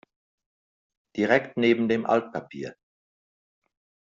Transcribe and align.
Direkt 1.15 1.57
neben 1.57 1.87
dem 1.87 2.07
Altpapier. 2.07 2.75